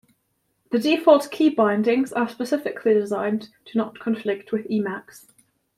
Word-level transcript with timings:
The 0.71 0.79
default 0.79 1.29
keybindings 1.31 2.11
are 2.15 2.27
specifically 2.27 2.95
designed 2.95 3.49
to 3.65 3.77
not 3.77 3.99
conflict 3.99 4.51
with 4.51 4.65
Emacs. 4.67 5.27